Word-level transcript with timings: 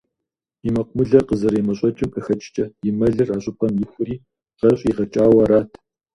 И 0.67 0.69
мэкъумылэр 0.75 1.23
къызэремэщӏэкӏым 1.29 2.09
къыхэкӏкӏэ, 2.13 2.65
и 2.87 2.89
мэлыр 2.97 3.29
а 3.35 3.37
щӏыпӏэм 3.43 3.73
ихури, 3.83 4.15
гъэ 4.59 4.69
щӏигъэкӏауэ 4.79 5.41
арат. 5.45 5.69